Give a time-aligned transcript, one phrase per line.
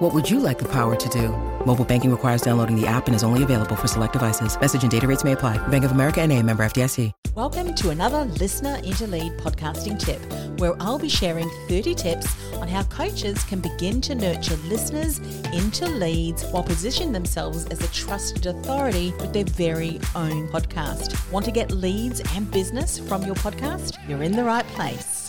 [0.00, 1.28] What would you like the power to do?
[1.66, 4.58] Mobile banking requires downloading the app and is only available for select devices.
[4.58, 5.58] Message and data rates may apply.
[5.68, 7.12] Bank of America and a member FDIC.
[7.34, 10.18] Welcome to another Listener into Lead podcasting tip,
[10.58, 15.18] where I'll be sharing 30 tips on how coaches can begin to nurture listeners
[15.52, 21.30] into leads while positioning themselves as a trusted authority with their very own podcast.
[21.30, 23.98] Want to get leads and business from your podcast?
[24.08, 25.19] You're in the right place.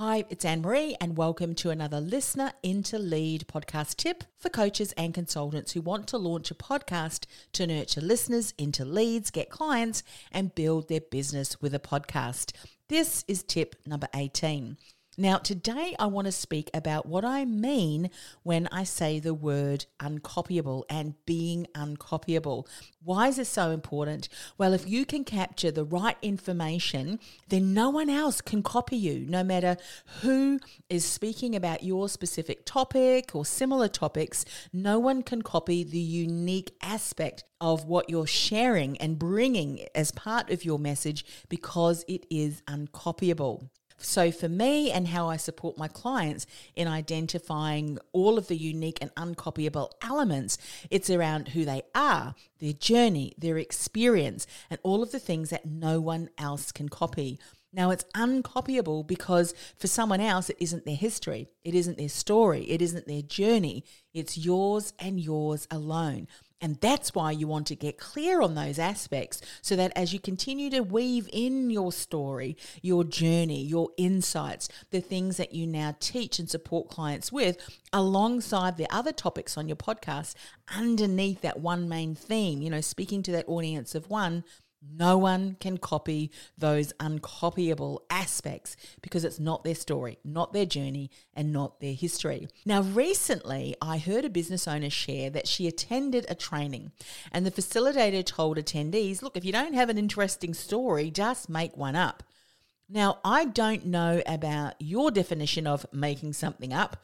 [0.00, 5.12] Hi, it's Annemarie, and welcome to another Listener into Lead podcast tip for coaches and
[5.12, 10.54] consultants who want to launch a podcast to nurture listeners into leads, get clients, and
[10.54, 12.52] build their business with a podcast.
[12.88, 14.76] This is tip number 18.
[15.20, 18.08] Now, today I want to speak about what I mean
[18.44, 22.68] when I say the word uncopyable and being uncopyable.
[23.02, 24.28] Why is this so important?
[24.58, 29.26] Well, if you can capture the right information, then no one else can copy you,
[29.28, 29.76] no matter
[30.20, 34.44] who is speaking about your specific topic or similar topics.
[34.72, 40.48] No one can copy the unique aspect of what you're sharing and bringing as part
[40.52, 43.68] of your message because it is uncopyable.
[44.00, 46.46] So, for me and how I support my clients
[46.76, 50.56] in identifying all of the unique and uncopyable elements,
[50.88, 55.66] it's around who they are, their journey, their experience, and all of the things that
[55.66, 57.40] no one else can copy.
[57.72, 62.70] Now, it's uncopyable because for someone else, it isn't their history, it isn't their story,
[62.70, 63.84] it isn't their journey.
[64.14, 66.28] It's yours and yours alone.
[66.60, 70.18] And that's why you want to get clear on those aspects so that as you
[70.18, 75.94] continue to weave in your story, your journey, your insights, the things that you now
[76.00, 77.58] teach and support clients with,
[77.92, 80.34] alongside the other topics on your podcast,
[80.74, 84.42] underneath that one main theme, you know, speaking to that audience of one
[84.80, 91.10] no one can copy those uncopyable aspects because it's not their story, not their journey,
[91.34, 92.48] and not their history.
[92.64, 96.92] Now, recently, I heard a business owner share that she attended a training,
[97.32, 101.76] and the facilitator told attendees, Look, if you don't have an interesting story, just make
[101.76, 102.22] one up.
[102.88, 106.96] Now, I don't know about your definition of making something up.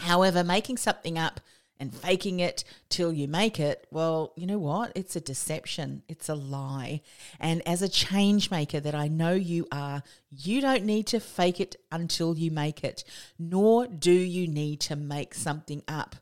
[0.00, 1.40] However, making something up
[1.82, 4.92] and faking it till you make it, well, you know what?
[4.94, 6.04] It's a deception.
[6.08, 7.00] It's a lie.
[7.40, 11.58] And as a change maker that I know you are, you don't need to fake
[11.58, 13.02] it until you make it,
[13.36, 16.14] nor do you need to make something up.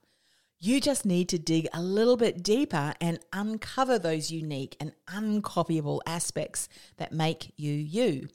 [0.58, 6.00] You just need to dig a little bit deeper and uncover those unique and uncopyable
[6.06, 8.28] aspects that make you you.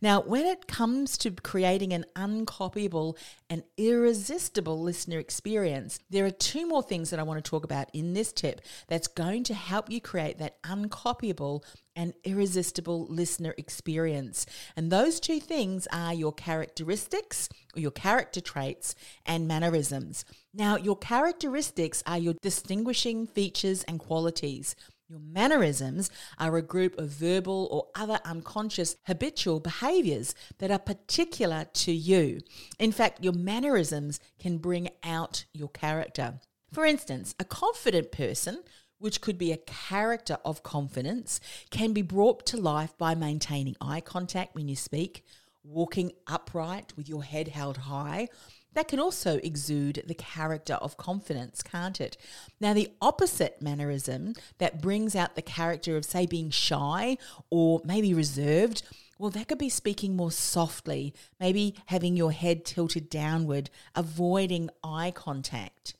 [0.00, 3.16] Now, when it comes to creating an uncopyable
[3.48, 7.88] and irresistible listener experience, there are two more things that I want to talk about
[7.92, 11.62] in this tip that's going to help you create that uncopyable
[11.94, 14.46] and irresistible listener experience.
[14.76, 18.94] And those two things are your characteristics, or your character traits,
[19.24, 20.24] and mannerisms.
[20.52, 24.76] Now, your characteristics are your distinguishing features and qualities.
[25.08, 31.66] Your mannerisms are a group of verbal or other unconscious habitual behaviors that are particular
[31.74, 32.40] to you.
[32.80, 36.40] In fact, your mannerisms can bring out your character.
[36.72, 38.64] For instance, a confident person,
[38.98, 41.38] which could be a character of confidence,
[41.70, 45.24] can be brought to life by maintaining eye contact when you speak,
[45.62, 48.28] walking upright with your head held high,
[48.76, 52.18] that can also exude the character of confidence, can't it?
[52.60, 57.16] Now, the opposite mannerism that brings out the character of, say, being shy
[57.48, 58.82] or maybe reserved.
[59.18, 65.10] Well, that could be speaking more softly, maybe having your head tilted downward, avoiding eye
[65.10, 65.94] contact.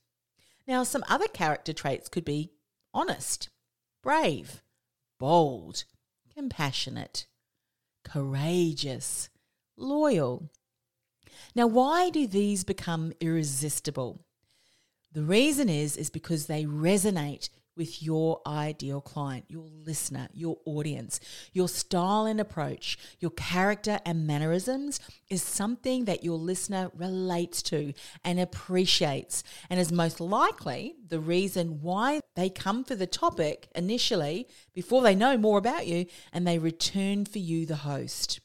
[0.69, 2.51] Now, some other character traits could be
[2.93, 3.49] honest,
[4.03, 4.63] brave,
[5.19, 5.85] bold,
[6.35, 7.27] compassionate,
[8.05, 9.31] courageous,
[9.79, 10.51] loyal,
[11.55, 14.21] now, why do these become irresistible?
[15.13, 21.21] The reason is is because they resonate with your ideal client, your listener, your audience.
[21.53, 24.99] Your style and approach, your character and mannerisms
[25.29, 27.93] is something that your listener relates to
[28.25, 34.49] and appreciates, and is most likely the reason why they come for the topic initially
[34.73, 38.41] before they know more about you and they return for you, the host.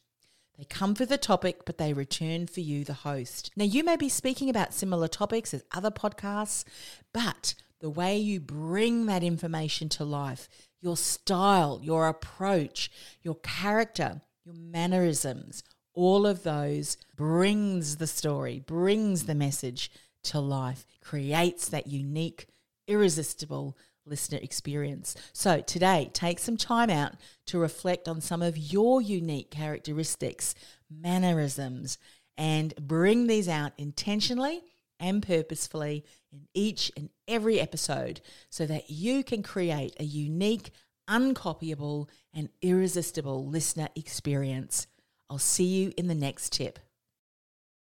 [0.61, 3.49] They come for the topic, but they return for you, the host.
[3.55, 6.65] Now, you may be speaking about similar topics as other podcasts,
[7.11, 10.47] but the way you bring that information to life,
[10.79, 12.91] your style, your approach,
[13.23, 15.63] your character, your mannerisms,
[15.95, 19.89] all of those brings the story, brings the message
[20.25, 22.45] to life, creates that unique,
[22.87, 23.75] irresistible
[24.06, 25.15] listener experience.
[25.33, 27.13] So today, take some time out
[27.48, 30.56] to reflect on some of your unique characteristics,
[30.89, 31.98] mannerisms,
[32.38, 34.62] and bring these out intentionally
[35.00, 40.71] and purposefully in each and every episode so that you can create a unique,
[41.09, 44.88] uncopyable, and irresistible listener experience.
[45.30, 46.80] I'll see you in the next tip.